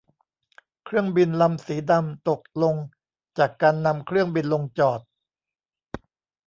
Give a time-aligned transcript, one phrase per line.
[0.85, 2.75] เครื่องบินลำสีดำตกลง
[3.37, 4.99] จากการนำเครื่องบินลงจอด